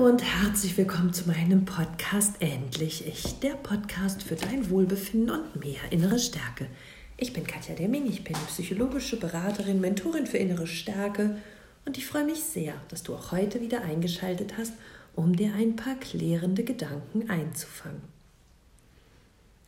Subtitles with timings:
[0.00, 5.80] Und herzlich willkommen zu meinem Podcast Endlich Ich, der Podcast für dein Wohlbefinden und mehr
[5.90, 6.68] innere Stärke.
[7.18, 11.36] Ich bin Katja Demming, ich bin psychologische Beraterin, Mentorin für innere Stärke
[11.84, 14.72] und ich freue mich sehr, dass du auch heute wieder eingeschaltet hast,
[15.16, 18.00] um dir ein paar klärende Gedanken einzufangen.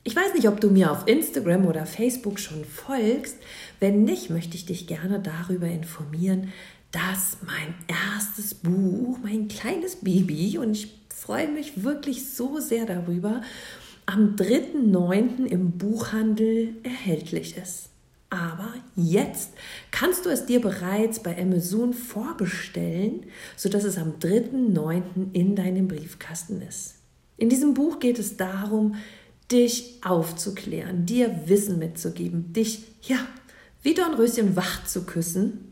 [0.03, 3.37] Ich weiß nicht, ob du mir auf Instagram oder Facebook schon folgst.
[3.81, 6.55] Wenn nicht, möchte ich dich gerne darüber informieren,
[6.93, 13.41] dass mein erstes Buch, mein kleines Baby, und ich freue mich wirklich so sehr darüber,
[14.07, 15.47] am 3.9.
[15.47, 17.89] im Buchhandel erhältlich ist.
[18.29, 19.51] Aber jetzt
[19.91, 25.33] kannst du es dir bereits bei Amazon vorbestellen, sodass es am 3.9.
[25.33, 26.97] in deinem Briefkasten ist.
[27.37, 28.97] In diesem Buch geht es darum,
[29.51, 33.19] dich aufzuklären, dir Wissen mitzugeben, dich, ja,
[33.83, 35.72] wie Dornröschen wach zu küssen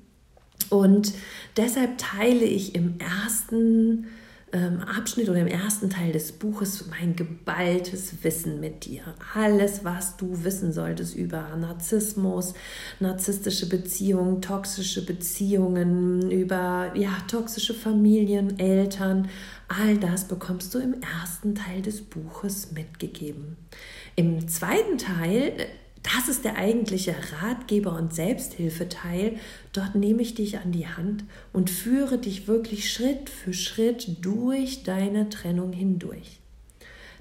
[0.69, 1.13] und
[1.57, 4.07] deshalb teile ich im ersten
[4.53, 9.03] ähm, Abschnitt oder im ersten Teil des Buches mein geballtes Wissen mit dir.
[9.35, 12.55] Alles, was du wissen solltest über Narzissmus,
[12.99, 19.29] narzisstische Beziehungen, toxische Beziehungen, über ja, toxische Familien, Eltern,
[19.69, 23.57] all das bekommst du im ersten Teil des Buches mitgegeben.
[24.17, 25.53] Im zweiten Teil
[26.03, 29.37] das ist der eigentliche Ratgeber und Selbsthilfeteil.
[29.73, 34.83] Dort nehme ich dich an die Hand und führe dich wirklich Schritt für Schritt durch
[34.83, 36.39] deine Trennung hindurch.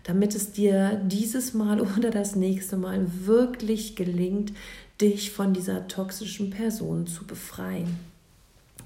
[0.04, 4.54] Damit es dir dieses Mal oder das nächste Mal wirklich gelingt,
[5.02, 8.09] dich von dieser toxischen Person zu befreien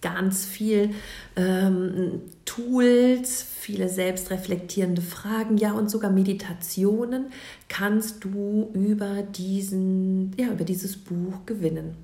[0.03, 0.91] ganz viel
[1.35, 7.27] ähm, Tools, viele selbstreflektierende Fragen, ja und sogar Meditationen
[7.69, 11.95] kannst du über diesen, ja, über dieses Buch gewinnen.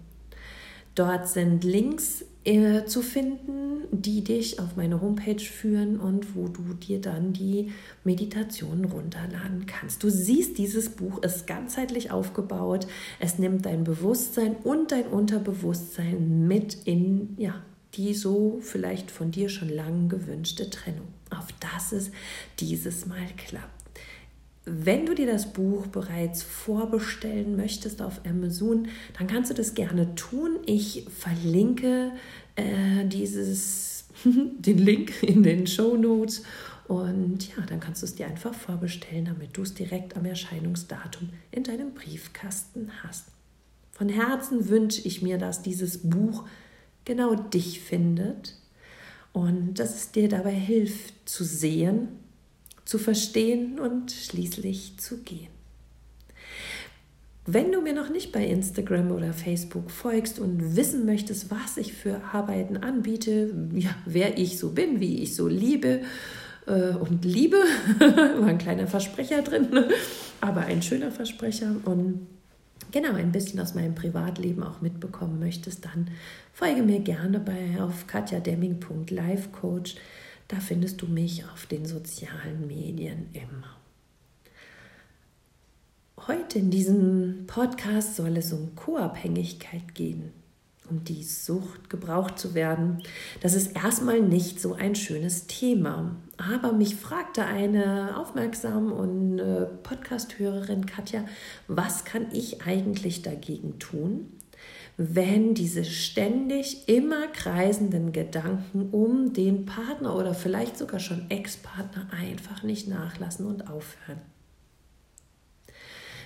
[0.96, 6.74] Dort sind Links äh, zu finden, die dich auf meine Homepage führen und wo du
[6.74, 7.72] dir dann die
[8.04, 10.04] Meditationen runterladen kannst.
[10.04, 12.88] Du siehst, dieses Buch ist ganzheitlich aufgebaut.
[13.20, 17.56] Es nimmt dein Bewusstsein und dein Unterbewusstsein mit in ja,
[17.96, 22.12] die so vielleicht von dir schon lang gewünschte Trennung, auf dass es
[22.60, 23.80] dieses Mal klappt.
[24.66, 30.14] Wenn du dir das Buch bereits vorbestellen möchtest auf Amazon, dann kannst du das gerne
[30.14, 30.60] tun.
[30.68, 32.12] Ich verlinke
[32.56, 36.44] äh, dieses, den Link in den Show Notes
[36.90, 41.30] und ja, dann kannst du es dir einfach vorbestellen, damit du es direkt am Erscheinungsdatum
[41.52, 43.26] in deinem Briefkasten hast.
[43.92, 46.46] Von Herzen wünsche ich mir, dass dieses Buch
[47.10, 48.54] genau dich findet
[49.34, 52.10] und dass es dir dabei hilft zu sehen,
[52.86, 55.50] zu verstehen und schließlich zu gehen.
[57.48, 61.94] Wenn du mir noch nicht bei Instagram oder Facebook folgst und wissen möchtest, was ich
[61.94, 66.02] für Arbeiten anbiete, ja, wer ich so bin, wie ich so liebe
[66.68, 67.58] äh, und liebe,
[68.00, 69.68] war ein kleiner Versprecher drin,
[70.42, 72.28] aber ein schöner Versprecher und
[72.92, 76.10] genau ein bisschen aus meinem Privatleben auch mitbekommen möchtest, dann
[76.54, 79.96] folge mir gerne bei auf katjademming.lifecoach.
[80.48, 83.78] Da findest du mich auf den sozialen Medien immer.
[86.28, 90.32] Heute in diesem Podcast soll es um Co-Abhängigkeit gehen
[90.90, 93.02] um die Sucht gebraucht zu werden.
[93.42, 96.16] Das ist erstmal nicht so ein schönes Thema.
[96.38, 101.26] Aber mich fragte eine aufmerksame und äh, Podcast-Hörerin Katja,
[101.68, 104.32] was kann ich eigentlich dagegen tun,
[104.98, 112.64] wenn diese ständig immer kreisenden Gedanken um den Partner oder vielleicht sogar schon Ex-Partner einfach
[112.64, 114.22] nicht nachlassen und aufhören?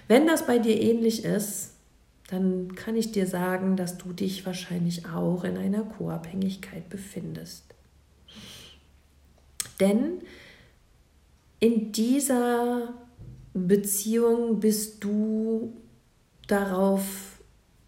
[0.08, 1.73] Wenn das bei dir ähnlich ist,
[2.28, 7.66] dann kann ich dir sagen, dass du dich wahrscheinlich auch in einer Co-Abhängigkeit befindest.
[9.80, 10.22] Denn
[11.60, 12.94] in dieser
[13.54, 15.74] Beziehung bist du
[16.48, 17.04] darauf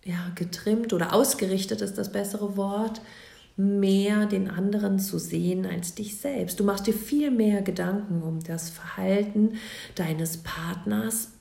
[0.03, 3.01] ja, getrimmt oder ausgerichtet ist das bessere Wort,
[3.57, 6.59] mehr den anderen zu sehen als dich selbst.
[6.59, 9.53] Du machst dir viel mehr Gedanken um das Verhalten
[9.95, 11.31] deines Partners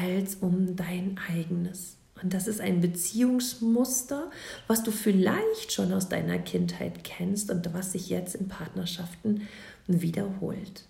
[0.00, 1.96] als um dein eigenes.
[2.22, 4.30] Und das ist ein Beziehungsmuster,
[4.66, 9.48] was du vielleicht schon aus deiner Kindheit kennst und was sich jetzt in Partnerschaften
[9.86, 10.86] wiederholt.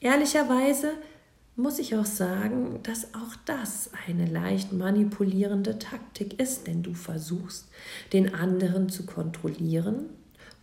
[0.00, 0.92] Ehrlicherweise
[1.56, 7.68] muss ich auch sagen, dass auch das eine leicht manipulierende Taktik ist, denn du versuchst,
[8.12, 10.06] den anderen zu kontrollieren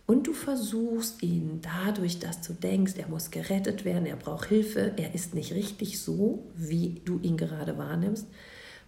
[0.06, 4.92] und du versuchst ihn dadurch, dass du denkst, er muss gerettet werden, er braucht Hilfe,
[4.96, 8.26] er ist nicht richtig so, wie du ihn gerade wahrnimmst,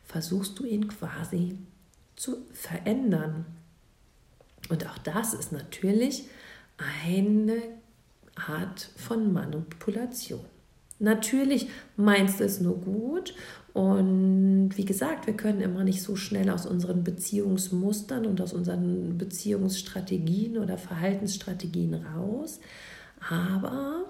[0.04, 1.58] versuchst du ihn quasi
[2.16, 3.46] zu verändern.
[4.68, 6.24] Und auch das ist natürlich
[6.76, 7.62] eine,
[8.36, 10.44] Art von Manipulation.
[10.98, 13.34] Natürlich meinst du es nur gut
[13.72, 19.18] und wie gesagt, wir können immer nicht so schnell aus unseren Beziehungsmustern und aus unseren
[19.18, 22.60] Beziehungsstrategien oder Verhaltensstrategien raus,
[23.28, 24.04] aber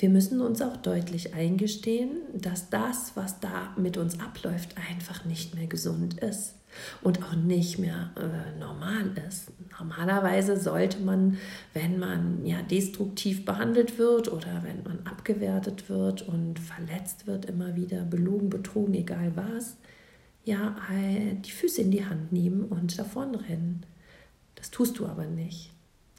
[0.00, 5.54] wir müssen uns auch deutlich eingestehen, dass das, was da mit uns abläuft, einfach nicht
[5.54, 6.54] mehr gesund ist
[7.02, 9.52] und auch nicht mehr äh, normal ist.
[9.78, 11.36] Normalerweise sollte man,
[11.74, 17.76] wenn man ja destruktiv behandelt wird oder wenn man abgewertet wird und verletzt wird, immer
[17.76, 19.76] wieder belogen, betrogen, egal was,
[20.44, 20.76] ja,
[21.44, 23.84] die Füße in die Hand nehmen und davonrennen.
[24.54, 25.70] Das tust du aber nicht.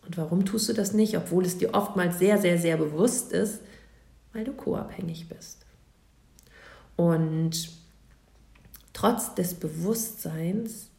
[0.05, 3.61] Und warum tust du das nicht, obwohl es dir oftmals sehr, sehr, sehr bewusst ist?
[4.33, 5.65] Weil du co-abhängig bist.
[6.95, 7.69] Und
[8.93, 10.89] trotz des Bewusstseins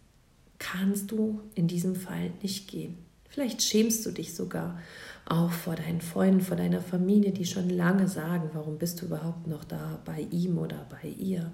[0.58, 2.98] kannst du in diesem Fall nicht gehen.
[3.28, 4.78] Vielleicht schämst du dich sogar
[5.24, 9.46] auch vor deinen Freunden, vor deiner Familie, die schon lange sagen, warum bist du überhaupt
[9.46, 11.50] noch da bei ihm oder bei ihr.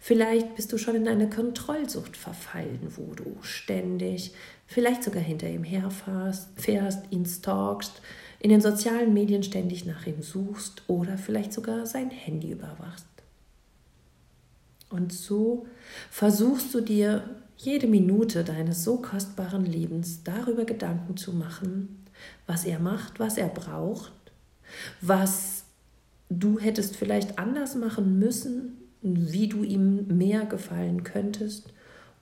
[0.00, 4.32] Vielleicht bist du schon in eine Kontrollsucht verfallen, wo du ständig,
[4.66, 8.02] vielleicht sogar hinter ihm herfährst, fährst, ihn stalkst,
[8.42, 13.06] in den sozialen Medien ständig nach ihm suchst oder vielleicht sogar sein Handy überwachst.
[14.90, 15.66] Und so
[16.10, 17.22] versuchst du dir
[17.56, 22.04] jede Minute deines so kostbaren Lebens darüber Gedanken zu machen,
[22.48, 24.12] was er macht, was er braucht,
[25.00, 25.62] was
[26.28, 31.72] du hättest vielleicht anders machen müssen, wie du ihm mehr gefallen könntest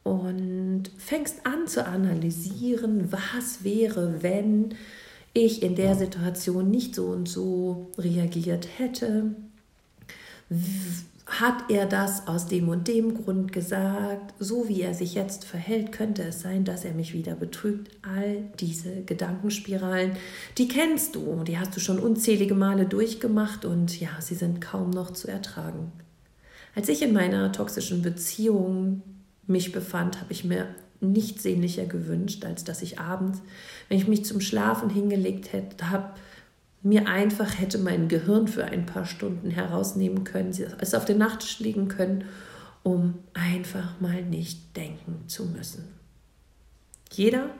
[0.02, 4.74] und fängst an zu analysieren, was wäre, wenn
[5.32, 9.34] ich in der Situation nicht so und so reagiert hätte?
[11.26, 14.34] Hat er das aus dem und dem Grund gesagt?
[14.40, 17.96] So wie er sich jetzt verhält, könnte es sein, dass er mich wieder betrügt.
[18.02, 20.16] All diese Gedankenspiralen,
[20.58, 24.90] die kennst du, die hast du schon unzählige Male durchgemacht und ja, sie sind kaum
[24.90, 25.92] noch zu ertragen.
[26.74, 29.02] Als ich in meiner toxischen Beziehung
[29.46, 30.66] mich befand, habe ich mir
[31.00, 33.40] nichts sehnlicher gewünscht, als dass ich abends,
[33.88, 36.10] wenn ich mich zum Schlafen hingelegt hätte, habe,
[36.82, 41.60] mir einfach hätte mein Gehirn für ein paar Stunden herausnehmen können, es auf den Nachttisch
[41.60, 42.24] legen können,
[42.82, 45.84] um einfach mal nicht denken zu müssen.
[47.12, 47.50] Jeder,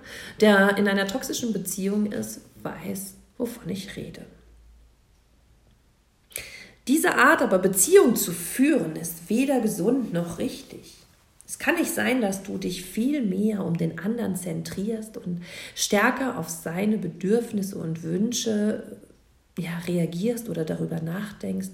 [0.40, 4.24] der in einer toxischen Beziehung ist, weiß, wovon ich rede.
[6.88, 10.99] Diese Art aber Beziehung zu führen, ist weder gesund noch richtig.
[11.50, 15.42] Es kann nicht sein, dass du dich viel mehr um den anderen zentrierst und
[15.74, 18.98] stärker auf seine Bedürfnisse und Wünsche
[19.58, 21.70] ja, reagierst oder darüber nachdenkst,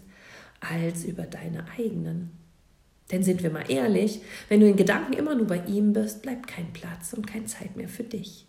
[0.60, 2.30] als über deine eigenen.
[3.12, 6.46] Denn sind wir mal ehrlich, wenn du in Gedanken immer nur bei ihm bist, bleibt
[6.46, 8.46] kein Platz und keine Zeit mehr für dich.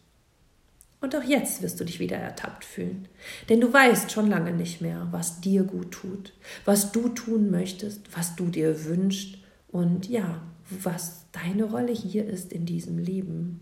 [1.01, 3.09] Und auch jetzt wirst du dich wieder ertappt fühlen.
[3.49, 6.31] Denn du weißt schon lange nicht mehr, was dir gut tut,
[6.63, 12.51] was du tun möchtest, was du dir wünschst und ja, was deine Rolle hier ist
[12.51, 13.59] in diesem Leben.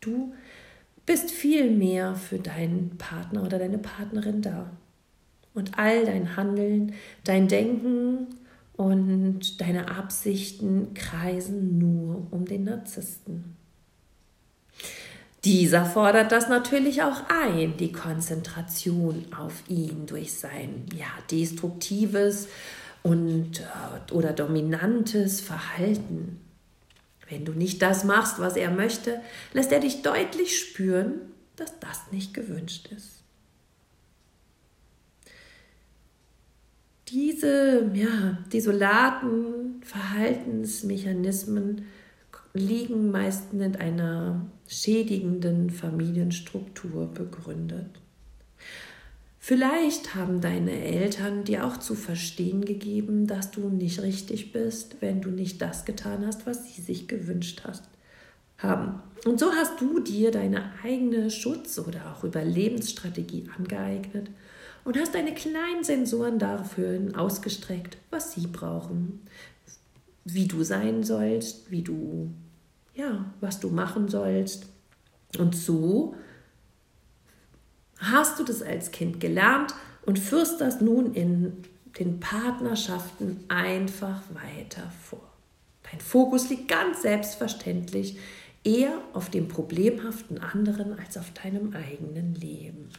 [0.00, 0.34] Du
[1.04, 4.70] bist viel mehr für deinen Partner oder deine Partnerin da.
[5.54, 6.92] Und all dein Handeln,
[7.24, 8.26] dein Denken
[8.76, 13.56] und deine Absichten kreisen nur um den Narzissten.
[15.44, 22.48] Dieser fordert das natürlich auch ein, die Konzentration auf ihn durch sein ja, destruktives,
[23.06, 26.40] und, äh, oder dominantes Verhalten.
[27.28, 29.20] Wenn du nicht das machst, was er möchte,
[29.52, 31.12] lässt er dich deutlich spüren,
[31.54, 33.22] dass das nicht gewünscht ist.
[37.08, 41.84] Diese ja, desolaten Verhaltensmechanismen
[42.52, 48.00] liegen meistens in einer schädigenden Familienstruktur begründet.
[49.46, 55.20] Vielleicht haben deine Eltern dir auch zu verstehen gegeben, dass du nicht richtig bist, wenn
[55.20, 57.84] du nicht das getan hast, was sie sich gewünscht hast,
[58.58, 59.00] haben.
[59.24, 64.30] Und so hast du dir deine eigene Schutz- oder auch Überlebensstrategie angeeignet
[64.84, 69.20] und hast deine kleinen Sensoren dafür ausgestreckt, was sie brauchen,
[70.24, 72.32] wie du sein sollst, wie du,
[72.96, 74.66] ja, was du machen sollst.
[75.38, 76.16] Und so
[77.98, 79.74] hast du das als Kind gelernt
[80.04, 81.64] und führst das nun in
[81.98, 85.32] den Partnerschaften einfach weiter vor.
[85.90, 88.18] Dein Fokus liegt ganz selbstverständlich
[88.64, 92.90] eher auf dem problemhaften anderen als auf deinem eigenen Leben.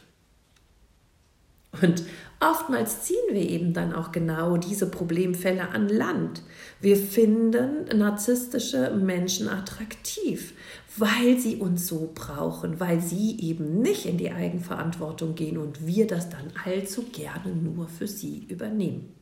[1.70, 2.02] Und
[2.40, 6.42] oftmals ziehen wir eben dann auch genau diese Problemfälle an Land.
[6.80, 10.54] Wir finden narzisstische Menschen attraktiv,
[10.96, 16.06] weil sie uns so brauchen, weil sie eben nicht in die Eigenverantwortung gehen und wir
[16.06, 19.14] das dann allzu gerne nur für sie übernehmen.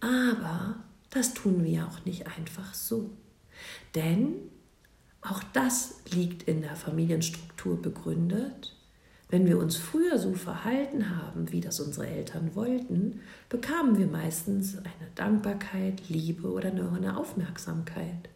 [0.00, 0.76] Aber
[1.10, 3.10] das tun wir auch nicht einfach so.
[3.94, 4.34] Denn
[5.22, 8.75] auch das liegt in der Familienstruktur begründet.
[9.28, 14.78] Wenn wir uns früher so verhalten haben, wie das unsere Eltern wollten, bekamen wir meistens
[14.78, 18.28] eine Dankbarkeit, Liebe oder nur eine Aufmerksamkeit.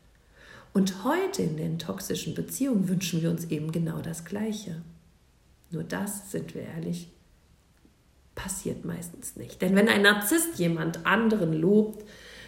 [0.73, 4.83] Und heute in den toxischen Beziehungen wünschen wir uns eben genau das Gleiche.
[5.71, 7.13] Nur das, sind wir ehrlich,
[8.35, 9.63] passiert meistens nicht.
[9.63, 12.05] Denn wenn ein Narzisst jemand anderen lobt,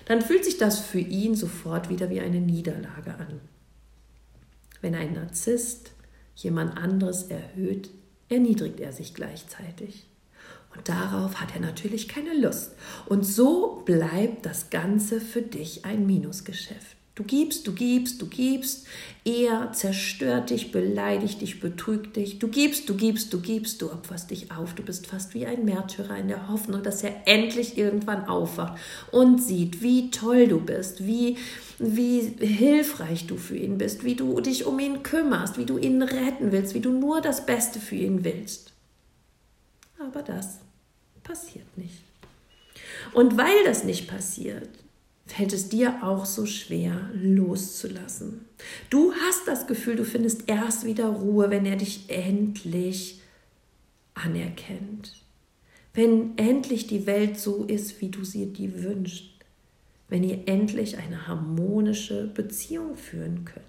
[0.07, 3.41] dann fühlt sich das für ihn sofort wieder wie eine Niederlage an.
[4.81, 5.93] Wenn ein Narzisst
[6.35, 7.91] jemand anderes erhöht,
[8.33, 10.07] erniedrigt er sich gleichzeitig.
[10.75, 12.73] Und darauf hat er natürlich keine Lust.
[13.07, 16.97] Und so bleibt das Ganze für dich ein Minusgeschäft.
[17.15, 18.87] Du gibst, du gibst, du gibst.
[19.23, 22.39] Er zerstört dich, beleidigt dich, betrügt dich.
[22.39, 24.75] Du gibst, du gibst, du gibst, du opferst dich auf.
[24.75, 29.43] Du bist fast wie ein Märtyrer in der Hoffnung, dass er endlich irgendwann aufwacht und
[29.43, 31.37] sieht, wie toll du bist, wie,
[31.79, 36.01] wie hilfreich du für ihn bist, wie du dich um ihn kümmerst, wie du ihn
[36.01, 38.73] retten willst, wie du nur das Beste für ihn willst.
[39.99, 40.61] Aber das
[41.23, 42.03] passiert nicht.
[43.13, 44.71] Und weil das nicht passiert,
[45.33, 48.45] fällt es dir auch so schwer loszulassen.
[48.91, 53.21] Du hast das Gefühl, du findest erst wieder Ruhe, wenn er dich endlich
[54.15, 55.23] anerkennt.
[55.95, 59.31] Wenn endlich die Welt so ist, wie du sie dir wünschst.
[60.09, 63.67] Wenn ihr endlich eine harmonische Beziehung führen könnt.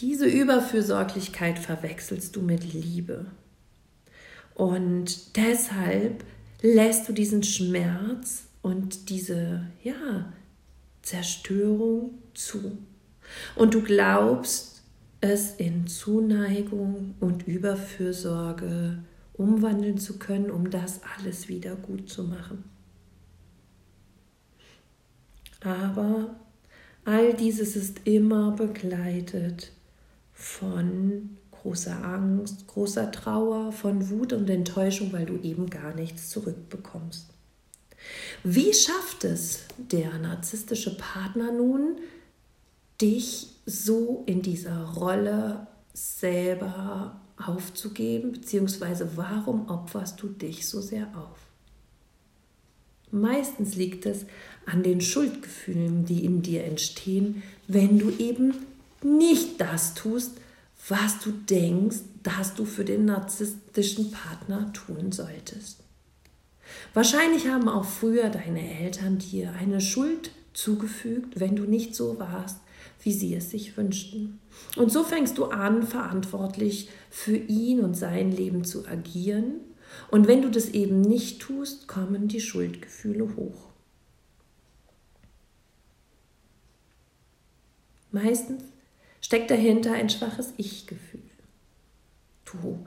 [0.00, 3.26] Diese Überfürsorglichkeit verwechselst du mit Liebe.
[4.54, 6.24] Und deshalb
[6.62, 10.32] lässt du diesen Schmerz und diese ja,
[11.02, 12.78] Zerstörung zu.
[13.56, 14.82] Und du glaubst,
[15.20, 18.98] es in Zuneigung und Überfürsorge
[19.34, 22.64] umwandeln zu können, um das alles wieder gut zu machen.
[25.60, 26.36] Aber
[27.04, 29.72] all dieses ist immer begleitet
[30.32, 37.28] von großer Angst, großer Trauer, von Wut und Enttäuschung, weil du eben gar nichts zurückbekommst.
[38.42, 41.98] Wie schafft es der narzisstische Partner nun,
[43.00, 51.38] dich so in dieser Rolle selber aufzugeben, beziehungsweise warum opferst du dich so sehr auf?
[53.12, 54.24] Meistens liegt es
[54.66, 58.54] an den Schuldgefühlen, die in dir entstehen, wenn du eben
[59.02, 60.32] nicht das tust,
[60.88, 65.78] was du denkst, dass du für den narzisstischen Partner tun solltest.
[66.94, 72.58] Wahrscheinlich haben auch früher deine Eltern dir eine Schuld zugefügt, wenn du nicht so warst,
[73.02, 74.38] wie sie es sich wünschten.
[74.76, 79.54] Und so fängst du an, verantwortlich für ihn und sein Leben zu agieren.
[80.10, 83.68] Und wenn du das eben nicht tust, kommen die Schuldgefühle hoch.
[88.10, 88.62] Meistens
[89.22, 91.22] steckt dahinter ein schwaches Ich-Gefühl.
[92.44, 92.84] Du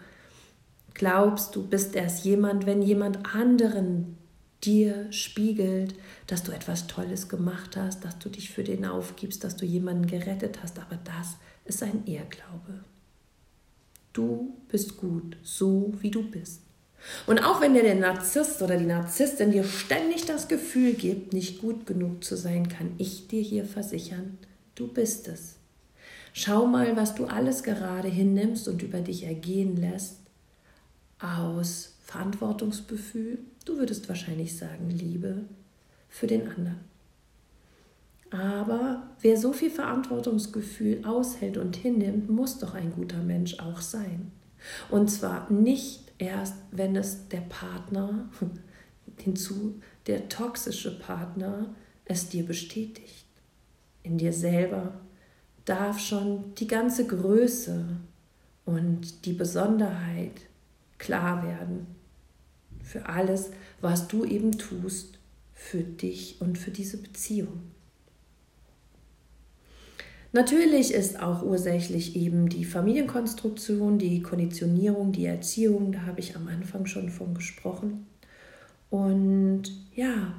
[0.94, 4.18] glaubst, du bist erst jemand, wenn jemand anderen
[4.64, 5.96] dir spiegelt,
[6.28, 10.08] dass du etwas Tolles gemacht hast, dass du dich für den aufgibst, dass du jemanden
[10.08, 12.84] gerettet hast, aber das ist ein Irrglaube.
[14.14, 16.62] Du bist gut, so wie du bist.
[17.28, 21.62] Und auch wenn dir der Narzisst oder die Narzisstin dir ständig das Gefühl gibt, nicht
[21.62, 24.38] gut genug zu sein, kann ich dir hier versichern,
[24.74, 25.58] du bist es.
[26.38, 30.18] Schau mal, was du alles gerade hinnimmst und über dich ergehen lässt
[31.18, 35.46] aus Verantwortungsgefühl, du würdest wahrscheinlich sagen Liebe
[36.10, 36.82] für den anderen.
[38.32, 44.34] Aber wer so viel Verantwortungsgefühl aushält und hinnimmt, muss doch ein guter Mensch auch sein.
[44.90, 48.30] Und zwar nicht erst, wenn es der Partner,
[49.20, 51.74] hinzu der toxische Partner,
[52.04, 53.26] es dir bestätigt.
[54.04, 55.00] In dir selber
[55.66, 57.86] darf schon die ganze Größe
[58.66, 60.42] und die Besonderheit
[60.98, 61.88] klar werden
[62.84, 63.50] für alles,
[63.82, 65.20] was du eben tust
[65.54, 67.62] für dich und für diese Beziehung.
[70.32, 76.50] Natürlich ist auch ursächlich eben die Familienkonstruktion, die Konditionierung, die Erziehung, da habe ich am
[76.50, 78.06] Anfang schon von gesprochen.
[78.90, 79.64] Und
[79.96, 80.34] ja,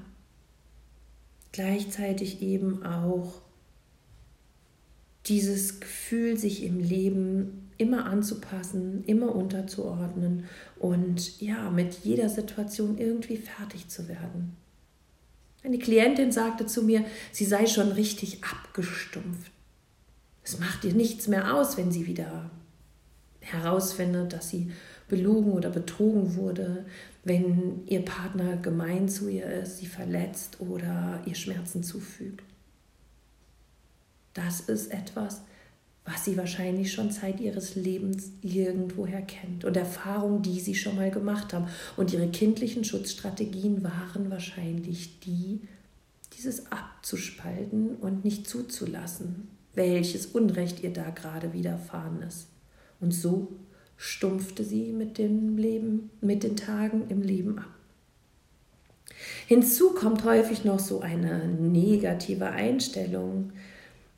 [1.53, 3.41] gleichzeitig eben auch
[5.27, 10.45] dieses Gefühl, sich im Leben immer anzupassen, immer unterzuordnen
[10.79, 14.57] und ja, mit jeder Situation irgendwie fertig zu werden.
[15.63, 19.51] Eine Klientin sagte zu mir, sie sei schon richtig abgestumpft.
[20.45, 22.51] Es macht ihr nichts mehr aus, wenn sie wieder
[23.41, 24.71] herausfindet, dass sie
[25.09, 26.87] belogen oder betrogen wurde,
[27.25, 32.45] wenn ihr Partner gemein zu ihr ist, sie verletzt oder ihr Schmerzen zufügt.
[34.37, 35.41] Das ist etwas,
[36.05, 41.11] was sie wahrscheinlich schon Zeit ihres Lebens irgendwoher kennt und Erfahrungen, die sie schon mal
[41.11, 41.69] gemacht haben.
[41.97, 45.63] Und ihre kindlichen Schutzstrategien waren wahrscheinlich die,
[46.37, 52.49] dieses abzuspalten und nicht zuzulassen, welches Unrecht ihr da gerade widerfahren ist.
[53.01, 53.53] Und so
[53.97, 57.71] stumpfte sie mit dem Leben, mit den Tagen im Leben ab.
[59.47, 63.53] Hinzu kommt häufig noch so eine negative Einstellung.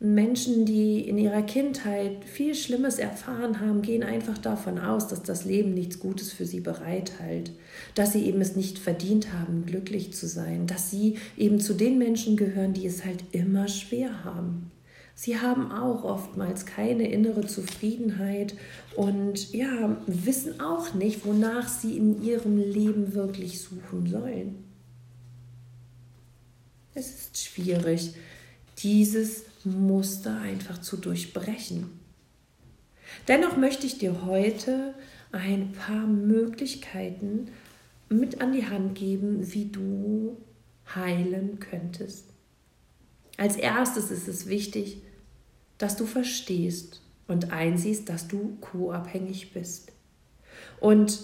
[0.00, 5.44] Menschen, die in ihrer Kindheit viel Schlimmes erfahren haben, gehen einfach davon aus, dass das
[5.44, 7.50] Leben nichts Gutes für sie bereithält,
[7.96, 11.98] dass sie eben es nicht verdient haben, glücklich zu sein, dass sie eben zu den
[11.98, 14.70] Menschen gehören, die es halt immer schwer haben.
[15.16, 18.54] Sie haben auch oftmals keine innere Zufriedenheit
[18.94, 24.64] und ja, wissen auch nicht, wonach sie in ihrem Leben wirklich suchen sollen.
[26.94, 28.14] Es ist schwierig,
[28.78, 31.90] dieses Muster einfach zu durchbrechen.
[33.26, 34.94] Dennoch möchte ich dir heute
[35.32, 37.48] ein paar Möglichkeiten
[38.08, 40.36] mit an die Hand geben, wie du
[40.94, 42.26] heilen könntest.
[43.36, 45.02] Als erstes ist es wichtig,
[45.76, 49.92] dass du verstehst und einsiehst, dass du co-abhängig bist.
[50.80, 51.20] Und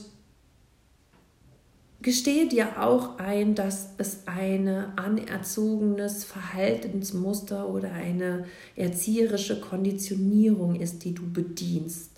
[2.04, 8.44] gestehe dir auch ein, dass es ein anerzogenes Verhaltensmuster oder eine
[8.76, 12.10] erzieherische Konditionierung ist, die du bedienst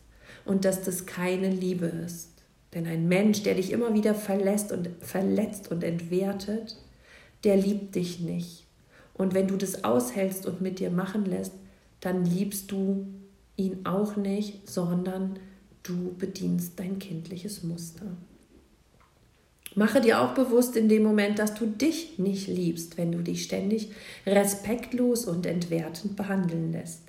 [0.45, 2.31] und dass das keine Liebe ist.
[2.75, 6.77] Denn ein Mensch, der dich immer wieder verlässt und verletzt und entwertet,
[7.45, 8.67] der liebt dich nicht.
[9.15, 11.53] Und wenn du das aushältst und mit dir machen lässt,
[12.01, 13.07] dann liebst du
[13.57, 15.39] ihn auch nicht, sondern
[15.85, 18.17] du bedienst dein kindliches Muster.
[19.77, 23.45] Mache dir auch bewusst in dem Moment, dass du dich nicht liebst, wenn du dich
[23.45, 23.91] ständig
[24.25, 27.03] respektlos und entwertend behandeln lässt.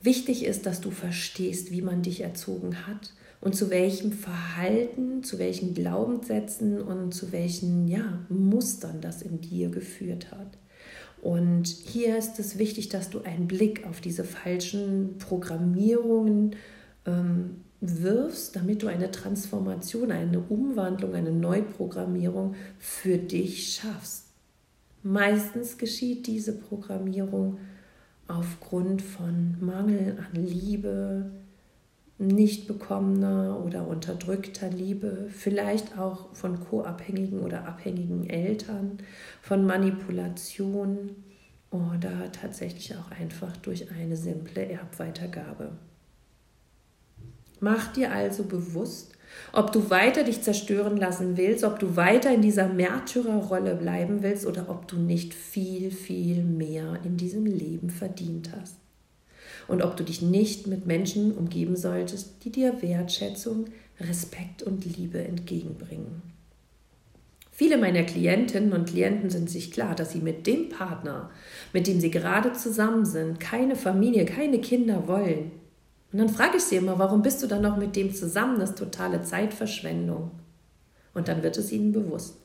[0.00, 5.38] Wichtig ist, dass du verstehst, wie man dich erzogen hat und zu welchem Verhalten, zu
[5.38, 10.58] welchen Glaubenssätzen und zu welchen ja, Mustern das in dir geführt hat.
[11.20, 16.56] Und hier ist es wichtig, dass du einen Blick auf diese falschen Programmierungen
[17.06, 24.28] ähm, wirfst, damit du eine Transformation, eine Umwandlung, eine Neuprogrammierung für dich schaffst.
[25.02, 27.58] Meistens geschieht diese Programmierung
[28.28, 31.32] aufgrund von Mangel an Liebe,
[32.18, 38.98] nicht bekommener oder unterdrückter Liebe, vielleicht auch von co-abhängigen oder abhängigen Eltern,
[39.40, 41.16] von Manipulation
[41.72, 45.72] oder tatsächlich auch einfach durch eine simple Erbweitergabe.
[47.62, 49.12] Mach dir also bewusst,
[49.52, 54.46] ob du weiter dich zerstören lassen willst, ob du weiter in dieser Märtyrerrolle bleiben willst
[54.46, 58.74] oder ob du nicht viel, viel mehr in diesem Leben verdient hast
[59.68, 63.66] und ob du dich nicht mit Menschen umgeben solltest, die dir Wertschätzung,
[64.00, 66.20] Respekt und Liebe entgegenbringen.
[67.52, 71.30] Viele meiner Klientinnen und Klienten sind sich klar, dass sie mit dem Partner,
[71.72, 75.61] mit dem sie gerade zusammen sind, keine Familie, keine Kinder wollen.
[76.12, 78.60] Und dann frage ich sie immer, warum bist du dann noch mit dem zusammen?
[78.60, 80.30] Das ist totale Zeitverschwendung.
[81.14, 82.36] Und dann wird es ihnen bewusst.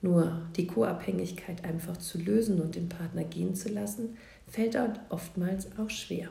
[0.00, 4.16] Nur die Co-Abhängigkeit einfach zu lösen und den Partner gehen zu lassen,
[4.48, 4.76] fällt
[5.08, 6.28] oftmals auch schwer.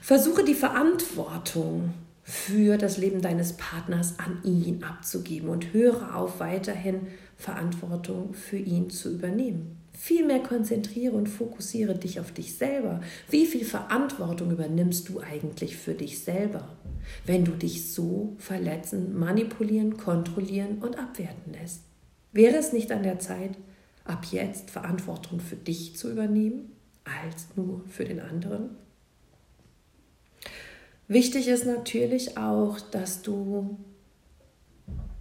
[0.00, 7.06] Versuche die Verantwortung für das Leben deines Partners an ihn abzugeben und höre auf, weiterhin
[7.36, 9.75] Verantwortung für ihn zu übernehmen.
[9.98, 13.00] Vielmehr konzentriere und fokussiere dich auf dich selber.
[13.30, 16.68] Wie viel Verantwortung übernimmst du eigentlich für dich selber,
[17.24, 21.80] wenn du dich so verletzen, manipulieren, kontrollieren und abwerten lässt?
[22.32, 23.56] Wäre es nicht an der Zeit,
[24.04, 26.72] ab jetzt Verantwortung für dich zu übernehmen,
[27.04, 28.76] als nur für den anderen?
[31.08, 33.78] Wichtig ist natürlich auch, dass du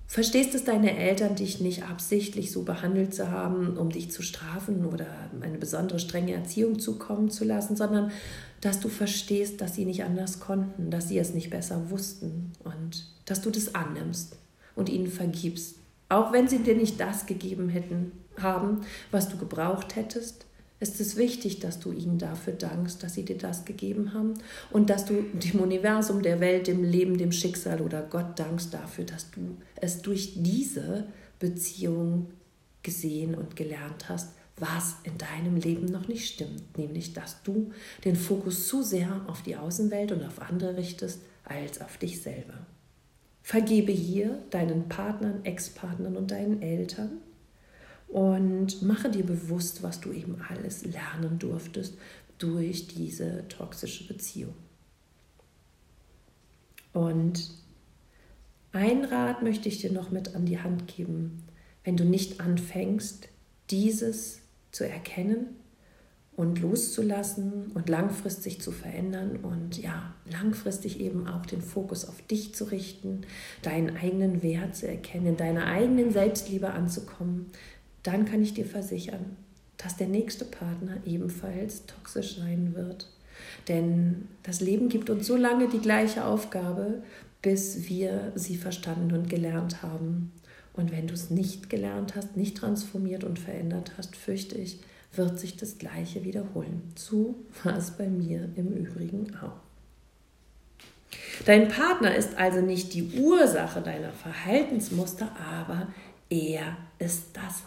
[0.08, 4.86] verstehst, dass deine Eltern dich nicht absichtlich so behandelt zu haben, um dich zu strafen
[4.86, 5.08] oder
[5.42, 8.12] eine besondere strenge Erziehung zukommen zu lassen, sondern
[8.62, 13.08] dass du verstehst, dass sie nicht anders konnten, dass sie es nicht besser wussten und
[13.26, 14.38] dass du das annimmst
[14.76, 15.78] und ihnen vergibst.
[16.10, 20.46] Auch wenn sie dir nicht das gegeben hätten, haben, was du gebraucht hättest,
[20.86, 24.36] ist es wichtig, dass du ihnen dafür dankst, dass sie dir das gegeben haben
[24.72, 29.04] und dass du dem Universum, der Welt, dem Leben, dem Schicksal oder Gott dankst dafür,
[29.04, 31.08] dass du es durch diese
[31.40, 32.28] Beziehung
[32.84, 37.72] gesehen und gelernt hast, was in deinem Leben noch nicht stimmt, nämlich dass du
[38.06, 42.68] den Fokus zu sehr auf die Außenwelt und auf andere richtest als auf dich selber.
[43.42, 47.18] Vergebe hier deinen Partnern, Ex-Partnern und deinen Eltern
[48.08, 51.98] und mache dir bewusst, was du eben alles lernen durftest
[52.38, 54.54] durch diese toxische Beziehung.
[56.94, 57.52] Und
[58.72, 61.44] ein Rat möchte ich dir noch mit an die Hand geben,
[61.84, 63.30] wenn du nicht anfängst,
[63.70, 64.40] dieses
[64.72, 65.48] zu erkennen
[66.36, 72.54] und loszulassen und langfristig zu verändern und ja, langfristig eben auch den Fokus auf dich
[72.54, 73.22] zu richten,
[73.62, 77.52] deinen eigenen Wert zu erkennen, deiner eigenen Selbstliebe anzukommen,
[78.08, 79.36] dann kann ich dir versichern,
[79.78, 83.10] dass der nächste Partner ebenfalls toxisch sein wird.
[83.68, 87.04] Denn das Leben gibt uns so lange die gleiche Aufgabe,
[87.42, 90.32] bis wir sie verstanden und gelernt haben.
[90.74, 94.80] Und wenn du es nicht gelernt hast, nicht transformiert und verändert hast, fürchte ich,
[95.14, 96.82] wird sich das Gleiche wiederholen.
[96.96, 99.60] So war es bei mir im Übrigen auch.
[101.46, 105.88] Dein Partner ist also nicht die Ursache deiner Verhaltensmuster, aber
[106.30, 107.64] er ist das.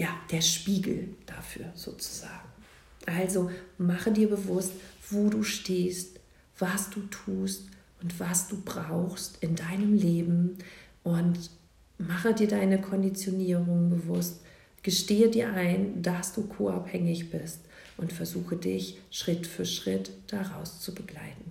[0.00, 2.48] Ja, der Spiegel dafür sozusagen.
[3.04, 4.72] Also mache dir bewusst,
[5.10, 6.20] wo du stehst,
[6.58, 7.64] was du tust
[8.00, 10.56] und was du brauchst in deinem Leben,
[11.02, 11.50] und
[11.98, 14.40] mache dir deine Konditionierung bewusst.
[14.82, 17.60] Gestehe dir ein, dass du co-abhängig bist
[17.98, 21.50] und versuche dich Schritt für Schritt daraus zu begleiten.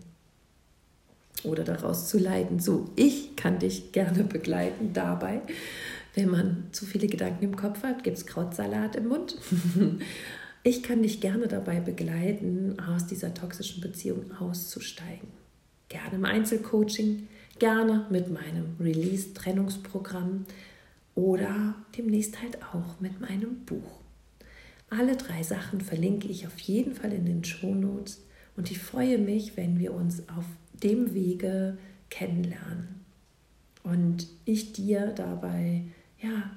[1.43, 2.59] Oder daraus zu leiten.
[2.59, 5.41] So, ich kann dich gerne begleiten dabei.
[6.15, 9.37] Wenn man zu viele Gedanken im Kopf hat, gibt es Krautsalat im Mund.
[10.61, 15.29] Ich kann dich gerne dabei begleiten, aus dieser toxischen Beziehung auszusteigen.
[15.87, 20.45] Gerne im Einzelcoaching, gerne mit meinem Release-Trennungsprogramm
[21.15, 23.99] oder demnächst halt auch mit meinem Buch.
[24.89, 28.21] Alle drei Sachen verlinke ich auf jeden Fall in den Shownotes
[28.57, 30.45] und ich freue mich, wenn wir uns auf
[30.83, 31.77] dem Wege
[32.09, 32.99] kennenlernen
[33.83, 35.83] und ich dir dabei
[36.21, 36.51] ja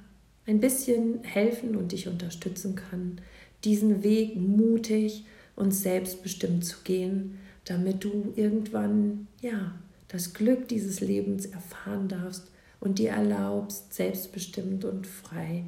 [0.46, 3.20] ein bisschen helfen und dich unterstützen kann,
[3.64, 9.74] diesen Weg mutig und selbstbestimmt zu gehen, damit du irgendwann ja
[10.08, 15.64] das Glück dieses Lebens erfahren darfst und dir erlaubst, selbstbestimmt und frei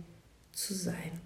[0.52, 1.20] zu sein.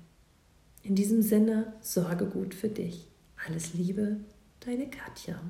[0.82, 3.06] In diesem Sinne, sorge gut für dich.
[3.46, 4.18] Alles Liebe,
[4.60, 5.40] deine Katja.